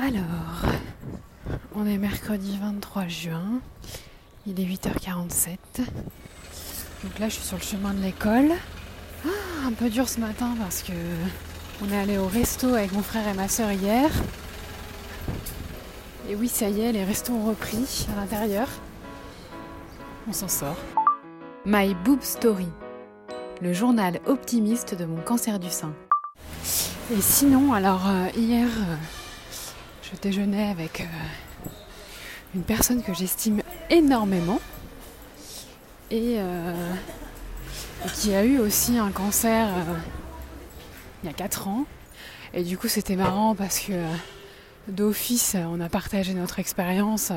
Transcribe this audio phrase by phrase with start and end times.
[0.00, 0.22] Alors,
[1.74, 3.60] on est mercredi 23 juin,
[4.46, 5.56] il est 8h47.
[7.02, 8.52] Donc là, je suis sur le chemin de l'école.
[9.26, 10.92] Ah, un peu dur ce matin parce que
[11.82, 14.08] on est allé au resto avec mon frère et ma soeur hier.
[16.28, 18.68] Et oui, ça y est, les restos ont repris à l'intérieur.
[20.28, 20.78] On s'en sort.
[21.66, 22.68] My Boob Story,
[23.60, 25.92] le journal optimiste de mon cancer du sein.
[27.12, 28.96] Et sinon, alors euh, hier, euh,
[30.12, 31.68] je déjeunais avec euh,
[32.54, 34.60] une personne que j'estime énormément
[36.10, 36.94] et, euh,
[38.04, 39.94] et qui a eu aussi un cancer euh,
[41.22, 41.84] il y a 4 ans.
[42.54, 43.92] Et du coup, c'était marrant parce que
[44.86, 47.32] d'office, on a partagé notre expérience.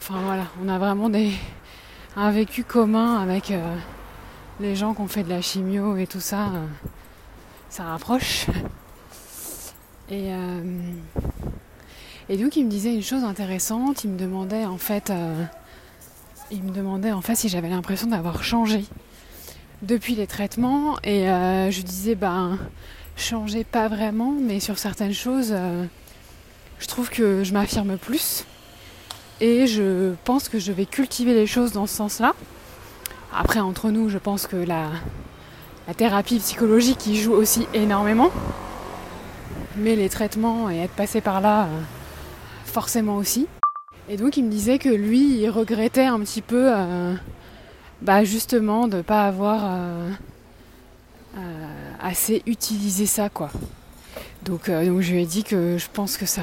[0.00, 1.32] Enfin voilà, on a vraiment des,
[2.16, 3.52] un vécu commun avec
[4.60, 6.50] les gens qui ont fait de la chimio et tout ça.
[7.68, 8.46] ça rapproche.
[10.08, 10.32] Et,
[12.28, 15.44] et donc il me disait une chose intéressante, il me demandait en fait, euh,
[16.50, 18.84] il me demandait en fait si j'avais l'impression d'avoir changé
[19.82, 22.58] depuis les traitements et euh, je disais ben
[23.16, 25.84] changer pas vraiment, mais sur certaines choses, euh,
[26.78, 28.44] je trouve que je m'affirme plus
[29.40, 32.34] et je pense que je vais cultiver les choses dans ce sens-là.
[33.34, 34.90] Après entre nous, je pense que la,
[35.96, 38.30] thérapie psychologique y joue aussi énormément.
[39.76, 41.66] Mais les traitements et être passé par là,
[42.72, 43.46] forcément aussi.
[44.08, 47.14] Et donc il me disait que lui, il regrettait un petit peu, euh,
[48.00, 50.10] bah justement, de pas avoir euh,
[51.36, 53.50] euh, assez utilisé ça, quoi.
[54.42, 56.42] Donc, donc je lui ai dit que je pense que ça,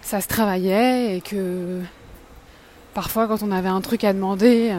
[0.00, 1.80] ça se travaillait et que
[2.92, 4.74] parfois quand on avait un truc à demander,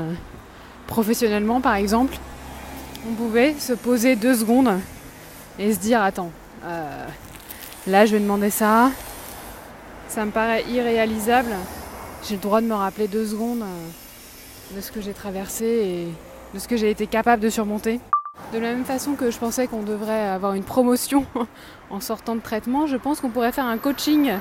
[0.85, 2.17] professionnellement par exemple,
[3.09, 4.79] on pouvait se poser deux secondes
[5.59, 6.31] et se dire attends,
[7.87, 8.91] là je vais demander ça,
[10.13, 11.49] ça me paraît irréalisable,
[12.23, 16.07] j'ai le droit de me rappeler deux secondes euh, de ce que j'ai traversé et
[16.53, 17.99] de ce que j'ai été capable de surmonter.
[18.53, 21.25] De la même façon que je pensais qu'on devrait avoir une promotion
[21.89, 24.33] en sortant de traitement, je pense qu'on pourrait faire un coaching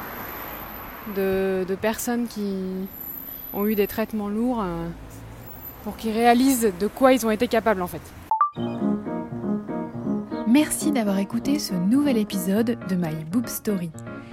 [1.17, 2.55] de, personnes qui
[3.55, 4.89] ont eu des traitements lourds euh,
[5.85, 8.03] pour qu'ils réalisent de quoi ils ont été capables en fait.
[10.47, 13.91] Merci d'avoir écouté ce nouvel épisode de My Boob Story.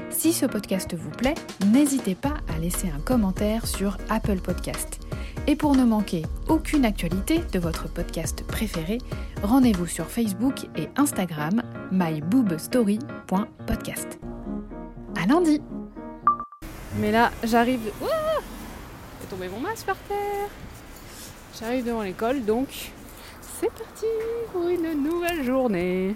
[0.10, 1.36] Si ce podcast vous plaît,
[1.68, 5.00] n'hésitez pas à laisser un commentaire sur Apple Podcast.
[5.48, 8.98] Et pour ne manquer aucune actualité de votre podcast préféré,
[9.44, 11.62] rendez-vous sur Facebook et Instagram
[11.92, 14.20] myboobstory.podcast.
[15.16, 15.62] À lundi
[16.98, 17.92] Mais là, j'arrive.
[18.02, 18.42] Ouah
[19.22, 20.50] J'ai tombé mon masque par terre.
[21.60, 22.92] J'arrive devant l'école, donc
[23.60, 24.06] c'est parti
[24.52, 26.16] pour une nouvelle journée.